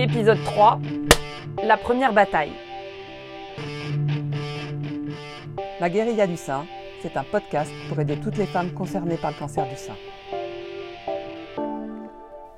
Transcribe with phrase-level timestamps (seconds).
[0.00, 0.78] Épisode 3
[1.64, 2.52] La première bataille.
[5.80, 6.66] La guérilla du sein,
[7.02, 9.96] c'est un podcast pour aider toutes les femmes concernées par le cancer du sein.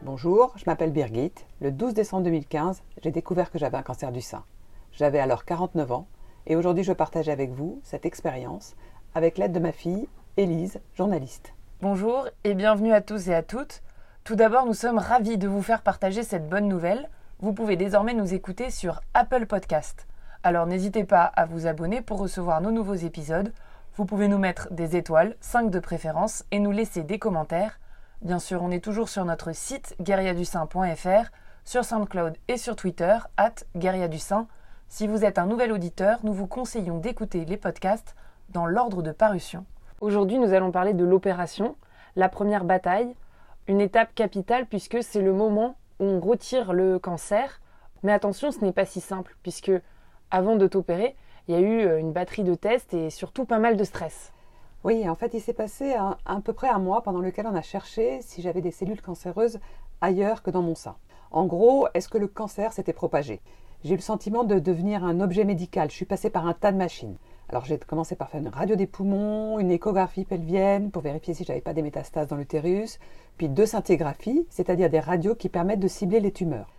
[0.03, 1.33] Bonjour, je m'appelle Birgit.
[1.63, 4.45] Le 12 décembre 2015, j'ai découvert que j'avais un cancer du sein.
[4.93, 6.09] J'avais alors 49 ans
[6.47, 8.77] et aujourd'hui je partage avec vous cette expérience
[9.15, 11.55] avec l'aide de ma fille, Élise, journaliste.
[11.81, 13.81] Bonjour et bienvenue à tous et à toutes.
[14.25, 17.09] Tout d'abord, nous sommes ravis de vous faire partager cette bonne nouvelle.
[17.43, 20.07] Vous pouvez désormais nous écouter sur Apple Podcast.
[20.43, 23.55] Alors n'hésitez pas à vous abonner pour recevoir nos nouveaux épisodes.
[23.97, 27.81] Vous pouvez nous mettre des étoiles, 5 de préférence, et nous laisser des commentaires.
[28.21, 31.31] Bien sûr, on est toujours sur notre site guerriadussin.fr,
[31.65, 34.47] sur SoundCloud et sur Twitter, at guerriadussin.
[34.89, 38.17] Si vous êtes un nouvel auditeur, nous vous conseillons d'écouter les podcasts
[38.51, 39.65] dans l'ordre de parution.
[40.03, 41.75] Aujourd'hui, nous allons parler de l'opération,
[42.17, 43.17] la première bataille,
[43.67, 47.61] une étape capitale puisque c'est le moment on retire le cancer.
[48.03, 49.71] Mais attention, ce n'est pas si simple puisque
[50.33, 51.15] avant de t'opérer,
[51.47, 54.33] il y a eu une batterie de tests et surtout pas mal de stress.
[54.83, 57.55] Oui, en fait, il s'est passé à, à peu près un mois pendant lequel on
[57.55, 59.61] a cherché si j'avais des cellules cancéreuses
[60.01, 60.97] ailleurs que dans mon sein.
[61.31, 63.41] En gros, est-ce que le cancer s'était propagé?
[63.85, 65.91] J'ai eu le sentiment de devenir un objet médical.
[65.91, 67.17] Je suis passée par un tas de machines.
[67.51, 71.43] Alors j'ai commencé par faire une radio des poumons, une échographie pelvienne pour vérifier si
[71.43, 73.01] j'avais pas des métastases dans l'utérus,
[73.39, 76.71] puis deux scintigraphies, c'est-à-dire des radios qui permettent de cibler les tumeurs.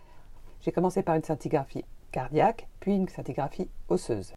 [0.62, 4.32] J'ai commencé par une scintigraphie cardiaque, puis une scintigraphie osseuse.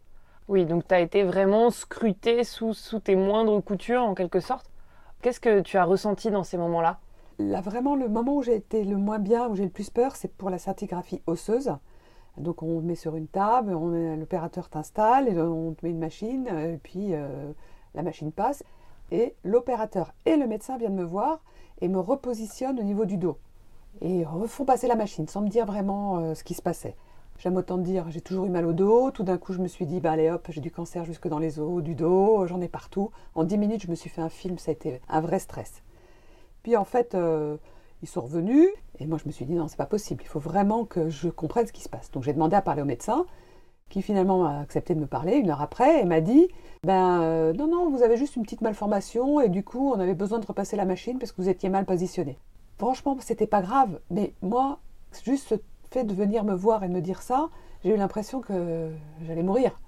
[0.48, 4.70] Oui, donc tu as été vraiment scruté sous, sous tes moindres coutures en quelque sorte.
[5.22, 6.98] Qu'est-ce que tu as ressenti dans ces moments-là?
[7.38, 10.16] Là, vraiment, le moment où j'ai été le moins bien, où j'ai le plus peur,
[10.16, 11.72] c'est pour la scintigraphie osseuse.
[12.38, 13.72] Donc on met sur une table,
[14.18, 17.52] l'opérateur t'installe, on te met une machine, et puis euh,
[17.94, 18.62] la machine passe.
[19.10, 21.40] Et l'opérateur et le médecin viennent me voir
[21.80, 23.38] et me repositionnent au niveau du dos.
[24.02, 26.96] Et refont passer la machine sans me dire vraiment euh, ce qui se passait.
[27.38, 29.10] J'aime autant dire, j'ai toujours eu mal au dos.
[29.10, 31.38] Tout d'un coup, je me suis dit, bah allez hop, j'ai du cancer jusque dans
[31.38, 33.10] les os du dos, j'en ai partout.
[33.34, 35.82] En 10 minutes, je me suis fait un film, ça a été un vrai stress.
[36.62, 37.58] Puis en fait, euh,
[38.02, 38.68] ils sont revenus
[38.98, 41.28] et moi je me suis dit non, c'est pas possible, il faut vraiment que je
[41.28, 42.10] comprenne ce qui se passe.
[42.10, 43.26] Donc j'ai demandé à parler au médecin
[43.88, 46.48] qui finalement a accepté de me parler une heure après et m'a dit
[46.82, 50.14] ben euh, non non, vous avez juste une petite malformation et du coup, on avait
[50.14, 52.38] besoin de repasser la machine parce que vous étiez mal positionné.
[52.78, 54.80] Franchement, c'était pas grave, mais moi
[55.24, 55.54] juste ce
[55.90, 57.48] fait de venir me voir et de me dire ça,
[57.84, 58.90] j'ai eu l'impression que
[59.22, 59.80] j'allais mourir.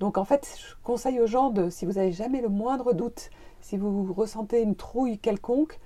[0.00, 3.30] Donc en fait, je conseille aux gens de si vous avez jamais le moindre doute,
[3.60, 5.78] si vous ressentez une trouille quelconque,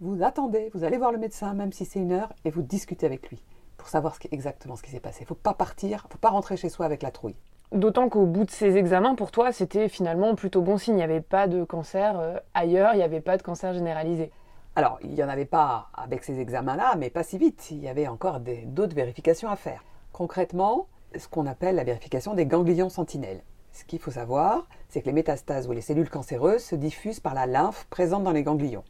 [0.00, 3.06] vous attendez, vous allez voir le médecin, même si c'est une heure, et vous discutez
[3.06, 3.42] avec lui
[3.76, 5.20] pour savoir ce qui, exactement ce qui s'est passé.
[5.20, 7.36] Il ne faut pas partir, il ne faut pas rentrer chez soi avec la trouille.
[7.72, 10.94] D'autant qu'au bout de ces examens, pour toi, c'était finalement plutôt bon signe.
[10.94, 14.30] Il n'y avait pas de cancer euh, ailleurs, il n'y avait pas de cancer généralisé.
[14.74, 17.70] Alors, il n'y en avait pas avec ces examens-là, mais pas si vite.
[17.70, 19.84] Il y avait encore d'autres vérifications à faire.
[20.12, 23.42] Concrètement, ce qu'on appelle la vérification des ganglions sentinelles.
[23.72, 27.34] Ce qu'il faut savoir, c'est que les métastases ou les cellules cancéreuses se diffusent par
[27.34, 28.84] la lymphe présente dans les ganglions.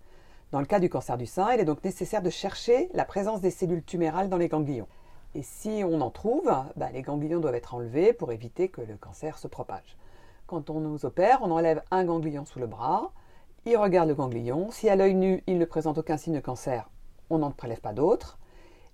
[0.50, 3.42] Dans le cas du cancer du sein, il est donc nécessaire de chercher la présence
[3.42, 4.88] des cellules tumérales dans les ganglions.
[5.34, 8.96] Et si on en trouve, bah, les ganglions doivent être enlevés pour éviter que le
[8.96, 9.98] cancer se propage.
[10.46, 13.12] Quand on nous opère, on enlève un ganglion sous le bras,
[13.66, 16.88] il regarde le ganglion, si à l'œil nu il ne présente aucun signe de cancer,
[17.28, 18.38] on n'en prélève pas d'autres,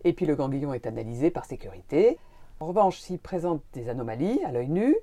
[0.02, 2.18] et puis le ganglion est analysé par sécurité.
[2.58, 4.96] En revanche, s'il présente des anomalies à l'œil nu,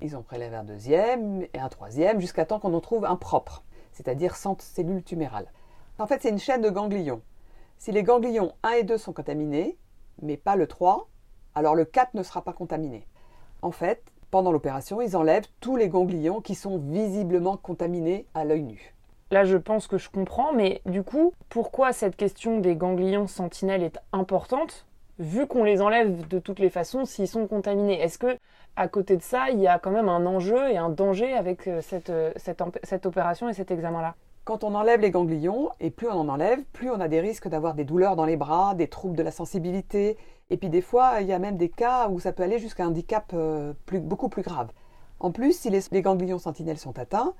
[0.00, 3.62] ils en prélèvent un deuxième et un troisième jusqu'à temps qu'on en trouve un propre,
[3.92, 5.52] c'est-à-dire sans cellules tumérales.
[6.02, 7.22] En fait, c'est une chaîne de ganglions.
[7.78, 9.78] Si les ganglions 1 et 2 sont contaminés,
[10.20, 11.08] mais pas le 3,
[11.54, 13.06] alors le 4 ne sera pas contaminé.
[13.62, 14.02] En fait,
[14.32, 18.96] pendant l'opération, ils enlèvent tous les ganglions qui sont visiblement contaminés à l'œil nu.
[19.30, 23.84] Là, je pense que je comprends, mais du coup, pourquoi cette question des ganglions sentinelles
[23.84, 24.88] est importante,
[25.20, 28.00] vu qu'on les enlève de toutes les façons s'ils sont contaminés?
[28.00, 28.36] Est-ce que,
[28.74, 31.68] à côté de ça, il y a quand même un enjeu et un danger avec
[31.68, 34.16] euh, cette, euh, cette, cette opération et cet examen-là?
[34.44, 37.48] Quand on enlève les ganglions, et plus on en enlève, plus on a des risques
[37.48, 40.16] d'avoir des douleurs dans les bras, des troubles de la sensibilité,
[40.50, 42.84] et puis des fois, il y a même des cas où ça peut aller jusqu'à
[42.84, 44.70] un handicap euh, beaucoup plus grave.
[45.20, 47.34] En plus, si les, ganglions sentinelles sont atteints,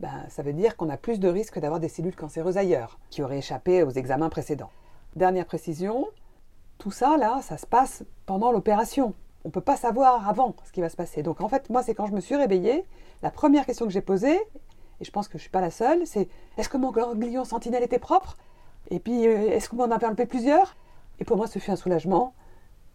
[0.00, 3.22] ben, ça veut dire qu'on a plus de risques d'avoir des cellules cancéreuses ailleurs, qui
[3.22, 4.70] auraient échappé aux examens précédents.
[5.14, 6.06] Dernière précision,
[6.78, 9.14] tout ça, là, ça se passe pendant l'opération.
[9.44, 11.22] On ne peut pas savoir avant ce qui va se passer.
[11.22, 12.84] Donc en fait, moi, c'est quand je me suis réveillée,
[13.22, 14.40] la première question que j'ai posée,
[15.00, 17.44] et je pense que je ne suis pas la seule, c'est est-ce que mon ganglion
[17.44, 18.36] sentinelle était propre?
[18.90, 20.76] Et puis, euh, est-ce qu'on m'en avait enlevé plusieurs?
[21.18, 22.34] Et pour moi, ce fut un soulagement.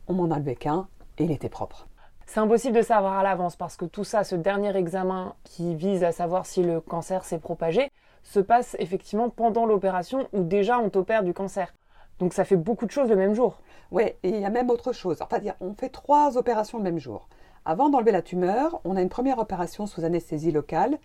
[0.08, 0.88] On m'en a enlevé qu'un
[1.18, 1.88] et il était propre.
[2.26, 6.04] C'est impossible de savoir à l'avance parce que tout ça, ce dernier examen qui vise
[6.04, 7.92] à savoir si le cancer s'est propagé,
[8.24, 11.74] se passe effectivement pendant l'opération où déjà on t'opère du cancer.
[12.20, 13.60] Donc ça fait beaucoup de choses le même jour.
[13.92, 15.18] Oui, et il y a même autre chose.
[15.22, 17.28] Enfin, on fait trois opérations le même jour.
[17.66, 20.98] Avant d'enlever la tumeur, on a une première opération sous anesthésie locale.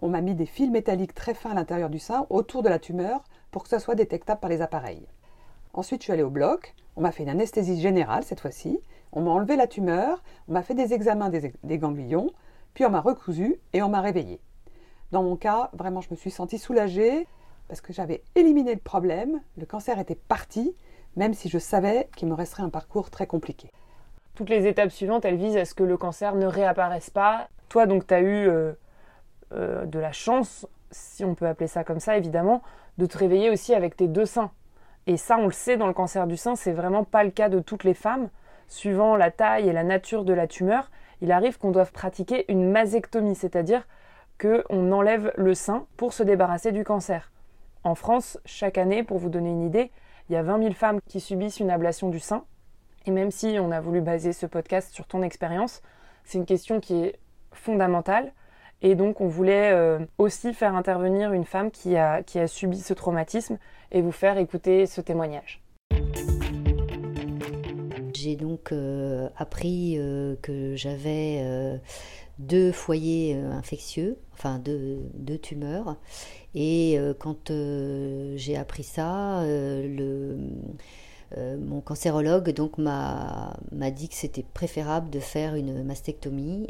[0.00, 2.78] On m'a mis des fils métalliques très fins à l'intérieur du sein, autour de la
[2.78, 5.06] tumeur, pour que ça soit détectable par les appareils.
[5.74, 6.74] Ensuite, je suis allée au bloc.
[6.96, 8.80] On m'a fait une anesthésie générale cette fois-ci.
[9.12, 10.22] On m'a enlevé la tumeur.
[10.48, 12.30] On m'a fait des examens des, ganglions.
[12.74, 14.40] Puis on m'a recousu et on m'a réveillée.
[15.10, 17.26] Dans mon cas, vraiment, je me suis sentie soulagée
[17.68, 19.40] parce que j'avais éliminé le problème.
[19.56, 20.74] Le cancer était parti
[21.16, 23.70] même si je savais qu'il me resterait un parcours très compliqué.
[24.34, 27.48] Toutes les étapes suivantes, elles visent à ce que le cancer ne réapparaisse pas.
[27.68, 28.72] Toi, donc, tu as eu euh,
[29.54, 32.62] euh, de la chance, si on peut appeler ça comme ça, évidemment,
[32.98, 34.50] de te réveiller aussi avec tes deux seins.
[35.06, 37.48] Et ça, on le sait, dans le cancer du sein, c'est vraiment pas le cas
[37.48, 38.28] de toutes les femmes.
[38.68, 40.90] Suivant la taille et la nature de la tumeur,
[41.20, 43.86] il arrive qu'on doive pratiquer une masectomie, c'est-à-dire
[44.40, 47.30] qu'on enlève le sein pour se débarrasser du cancer.
[47.84, 49.90] En France, chaque année, pour vous donner une idée,
[50.28, 52.44] il y a 20 000 femmes qui subissent une ablation du sein.
[53.06, 55.82] Et même si on a voulu baser ce podcast sur ton expérience,
[56.24, 57.18] c'est une question qui est
[57.52, 58.32] fondamentale.
[58.84, 62.80] Et donc on voulait euh, aussi faire intervenir une femme qui a, qui a subi
[62.80, 63.58] ce traumatisme
[63.92, 65.62] et vous faire écouter ce témoignage.
[68.12, 71.80] J'ai donc euh, appris euh, que j'avais
[72.38, 75.96] deux foyers infectieux, enfin deux, deux tumeurs,
[76.54, 77.52] et quand
[78.36, 79.44] j'ai appris ça,
[81.36, 83.56] mon cancérologue donc m'a
[83.92, 86.66] dit que c'était préférable de faire une mastectomie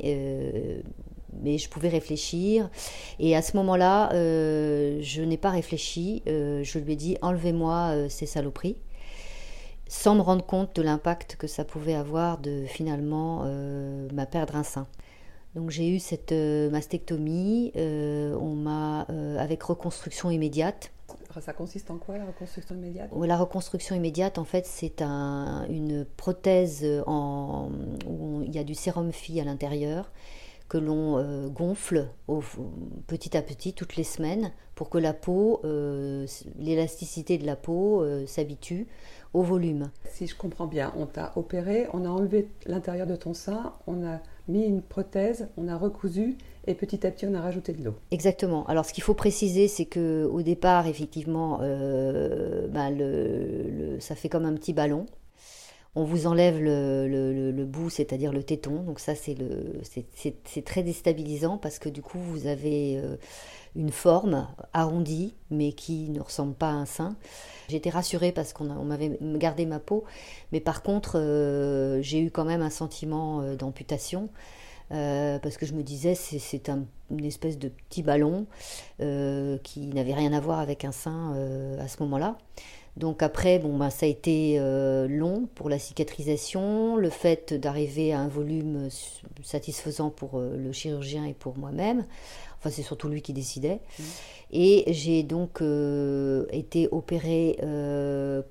[1.43, 2.71] mais je pouvais réfléchir.
[3.19, 6.23] Et à ce moment-là, je n'ai pas réfléchi.
[6.27, 8.77] je lui ai dit enlevez-moi ces saloperies,
[9.89, 13.45] sans me rendre compte de l'impact que ça pouvait avoir de finalement
[14.13, 14.87] m'a perdre un sein.
[15.55, 20.93] Donc j'ai eu cette euh, mastectomie, euh, on m'a euh, avec reconstruction immédiate.
[21.41, 23.11] Ça consiste en quoi la reconstruction immédiate?
[23.23, 27.71] La reconstruction immédiate, en fait, c'est un, une prothèse en,
[28.07, 30.11] où il y a du sérum phi à l'intérieur
[30.73, 32.43] que l'on gonfle au,
[33.07, 35.61] petit à petit toutes les semaines pour que la peau,
[36.59, 38.87] l'élasticité de la peau s'habitue
[39.35, 39.91] au volume.
[40.11, 44.07] Si je comprends bien, on t'a opéré, on a enlevé l'intérieur de ton sein, on
[44.07, 46.37] a mis une prothèse, on a recousu
[46.67, 47.95] et petit à petit on a rajouté de l'eau.
[48.11, 48.67] Exactement.
[48.67, 52.89] Alors ce qu'il faut préciser, c'est que au départ, effectivement, euh, bah,
[54.01, 55.07] ça fait comme un petit ballon.
[55.95, 58.83] On vous enlève le, bout, c'est-à-dire le téton.
[58.83, 63.17] Donc ça, c'est très déstabilisant parce que du coup, vous avez euh,
[63.77, 67.15] une forme arrondie, mais qui ne ressemble pas à un sein.
[67.69, 70.05] J'étais rassurée parce qu'on m'avait gardé ma peau,
[70.51, 74.31] mais par contre, euh, j'ai eu quand même un sentiment euh, d'amputation.
[74.89, 78.47] Parce que je me disais c'est une espèce de petit ballon
[78.99, 81.33] qui n'avait rien à voir avec un sein
[81.79, 82.37] à ce moment-là.
[82.97, 84.59] Donc après, bon, ben, ça a été
[85.09, 88.89] long pour la cicatrisation, le fait d'arriver à un volume
[89.43, 92.05] satisfaisant pour le chirurgien et pour moi-même.
[92.59, 93.81] Enfin, c'est surtout lui qui décidait.
[93.99, 94.03] Mmh.
[94.53, 98.43] Et j'ai donc euh, été opérée 4-5 euh,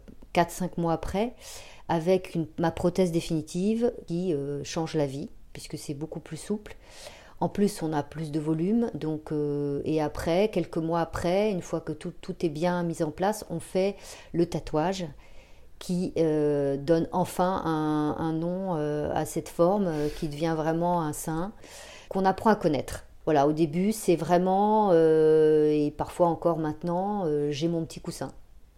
[0.78, 1.34] mois après
[1.88, 6.76] avec ma prothèse définitive qui euh, change la vie, puisque c'est beaucoup plus souple.
[7.42, 8.90] En plus, on a plus de volume.
[8.94, 9.34] Donc,
[9.84, 13.46] et après, quelques mois après, une fois que tout, tout, est bien mis en place,
[13.50, 13.96] on fait
[14.32, 15.06] le tatouage
[15.80, 21.51] qui donne enfin un, nom à cette forme qui devient vraiment un sein
[22.10, 23.06] qu'on apprend à connaître.
[23.25, 28.32] Voilà, au début, c'est vraiment, euh, et parfois encore maintenant, euh, j'ai mon petit coussin.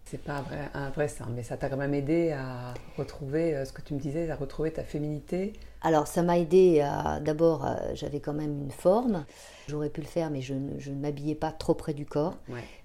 [0.04, 3.54] C'est pas un vrai, un vrai sein, mais ça t'a quand même aidé à retrouver
[3.54, 5.54] euh, ce que tu me disais, à retrouver ta féminité.
[5.80, 7.20] Alors, ça m'a aidé à.
[7.20, 9.24] D'abord, j'avais quand même une forme.
[9.68, 12.36] J'aurais pu le faire, mais je ne, je ne m'habillais pas trop près du corps.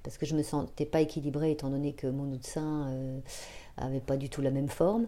[0.03, 2.87] Parce que je me sentais pas équilibrée, étant donné que mon autre sein
[3.77, 5.07] avait pas du tout la même forme.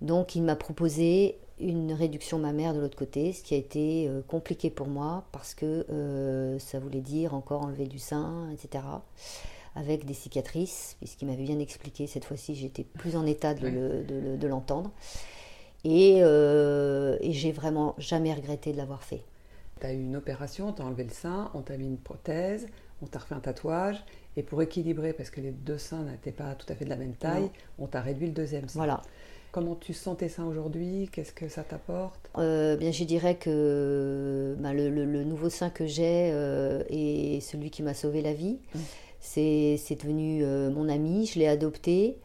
[0.00, 4.22] Donc, il m'a proposé une réduction mammaire de l'autre côté, ce qui a été euh,
[4.26, 8.84] compliqué pour moi parce que euh, ça voulait dire encore enlever du sein, etc.
[9.76, 14.92] Avec des cicatrices, puisqu'il m'avait bien expliqué, cette fois-ci j'étais plus en état de, l'entendre.
[15.84, 19.22] Et, euh, et j'ai vraiment jamais regretté de l'avoir fait.
[19.80, 22.68] Tu as eu une opération, tu as enlevé le sein, on t'a mis une prothèse,
[23.02, 24.02] on t'a refait un tatouage,
[24.36, 26.96] et pour équilibrer, parce que les deux seins n'étaient pas tout à fait de la
[26.96, 28.78] même taille, on t'a réduit le deuxième sein.
[28.78, 29.02] Voilà.
[29.52, 31.08] Comment tu sentais ça aujourd'hui?
[31.12, 32.28] Qu'est-ce que ça t'apporte?
[32.38, 37.84] Euh, Bien, je dirais que bah, le, nouveau sein que j'ai euh, est celui qui
[37.84, 38.58] m'a sauvé la vie.
[38.74, 38.78] Mmh.
[39.26, 42.18] C'est devenu euh, mon ami, je l'ai adopté.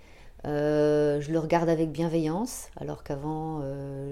[0.44, 3.62] je le regarde avec bienveillance, alors qu'avant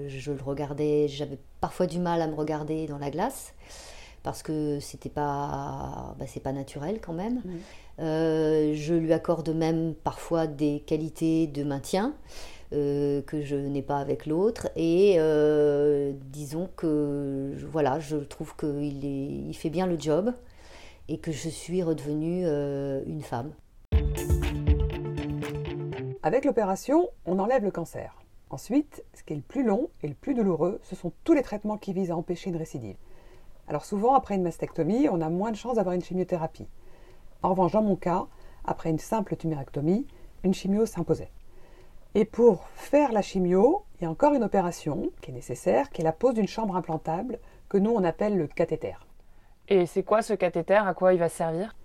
[0.08, 3.54] je le regardais, j'avais parfois du mal à me regarder dans la glace
[4.22, 7.40] parce que c'était pas, bah, c'est pas naturel quand même.
[8.00, 12.14] Euh, je lui accorde même parfois des qualités de maintien
[12.72, 14.68] euh, que je n'ai pas avec l'autre.
[14.76, 20.32] Et euh, disons que voilà, je trouve qu'il il fait bien le job
[21.08, 22.46] et que je suis redevenue
[23.06, 23.52] une femme.
[26.22, 28.22] Avec l'opération, on enlève le cancer.
[28.50, 31.42] Ensuite, ce qui est le plus long et le plus douloureux, ce sont tous les
[31.42, 32.96] traitements qui visent à empêcher une récidive.
[33.68, 36.66] Alors souvent, après une mastectomie, on a moins de chances d'avoir une chimiothérapie.
[37.42, 38.26] En revanche, dans mon cas,
[38.64, 40.06] après une simple tumérectomie,
[40.44, 41.30] une chimio s'imposait.
[42.14, 46.00] Et pour faire la chimio, il y a encore une opération qui est nécessaire, qui
[46.00, 47.38] est la pose d'une chambre implantable
[47.68, 48.94] que nous on appelle le cathéter.
[49.70, 50.80] Et c'est quoi ce cathéter?
[50.86, 51.76] À quoi il va servir?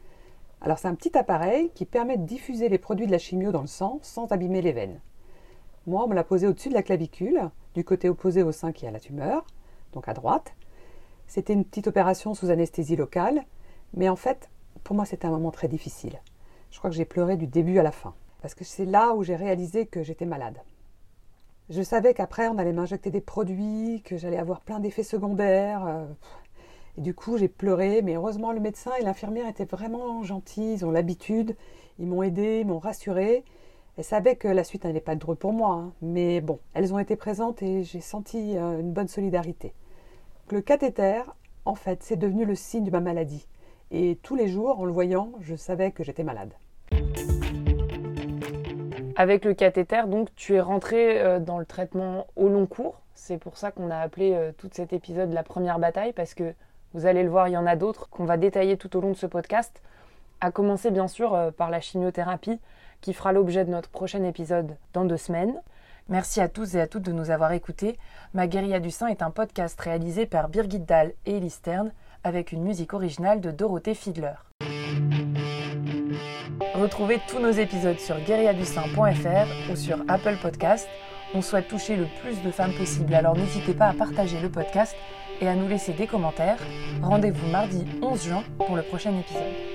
[0.62, 3.62] Alors c'est un petit appareil qui permet de diffuser les produits de la chimio dans
[3.62, 5.02] le sang sans abîmer les veines.
[5.86, 8.88] Moi, on me l'a posé au-dessus de la clavicule, du côté opposé au sein qui
[8.88, 9.46] a la tumeur,
[9.92, 10.54] donc à droite.
[11.28, 13.44] C'était une petite opération sous anesthésie locale,
[13.94, 14.50] mais en fait,
[14.86, 16.22] pour moi, c'était un moment très difficile.
[16.72, 19.24] Je crois que j'ai pleuré du début à la fin, parce que c'est là où
[19.24, 20.60] j'ai réalisé que j'étais malade.
[21.70, 25.86] Je savais qu'après, on allait m'injecter des produits, que j'allais avoir plein d'effets secondaires.
[25.86, 26.06] Euh,
[26.98, 30.86] et du coup, j'ai pleuré, mais heureusement, le médecin et l'infirmière étaient vraiment gentils, ils
[30.86, 31.56] ont l'habitude,
[31.98, 33.44] ils m'ont aidé, ils m'ont rassuré.
[33.98, 35.94] Elles savaient que la suite n'allait pas être drôle pour moi, hein.
[36.02, 39.74] mais bon, elles ont été présentes et j'ai senti euh, une bonne solidarité.
[40.52, 41.22] Le cathéter,
[41.66, 43.48] en fait, c'est devenu le signe de ma maladie.
[43.92, 46.54] Et tous les jours, en le voyant, je savais que j'étais malade.
[49.16, 53.02] Avec le cathéter, donc, tu es rentré euh, dans le traitement au long cours.
[53.14, 56.54] C'est pour ça qu'on a appelé euh, tout cet épisode la première bataille, parce que
[56.94, 59.12] vous allez le voir, il y en a d'autres qu'on va détailler tout au long
[59.12, 59.82] de ce podcast.
[60.42, 62.60] À commencer bien sûr euh, par la chimiothérapie,
[63.02, 65.56] qui fera l'objet de notre prochain épisode dans deux semaines.
[66.10, 67.98] Merci à tous et à toutes de nous avoir écoutés.
[68.34, 71.92] Ma guérilla du sein est un podcast réalisé par Birgit Dahl et Ellie Stern
[72.24, 74.34] avec une musique originale de Dorothée Fiedler.
[76.76, 80.88] Retrouvez tous nos épisodes sur guérilladusein.fr ou sur Apple Podcast.
[81.34, 84.96] On souhaite toucher le plus de femmes possible, alors n'hésitez pas à partager le podcast
[85.44, 86.58] et à nous laisser des commentaires.
[87.02, 89.73] Rendez-vous mardi 11 juin pour le prochain épisode.